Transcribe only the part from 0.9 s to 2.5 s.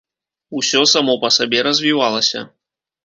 само па сабе развівалася.